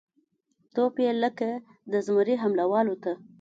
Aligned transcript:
توپ 0.73 0.95
یې 1.03 1.11
لکه 1.23 1.49
د 1.91 1.93
زمري 2.05 2.35
حمله 2.41 2.65
والوته 2.71 3.13